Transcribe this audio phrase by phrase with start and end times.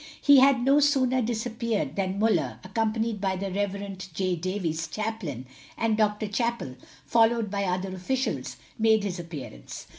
[0.19, 3.99] He had no sooner disappeared than Muller, accompanied by the Rev.
[4.15, 4.35] J.
[4.35, 5.45] Davis, chaplain,
[5.77, 6.25] and Dr.
[6.27, 9.85] Cappell, followed by other officials, made his appearance.